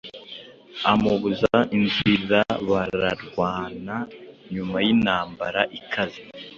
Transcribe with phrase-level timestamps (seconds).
[0.91, 3.95] amubuza inzirabararwana
[4.53, 6.21] Nyuma yintambara ikaze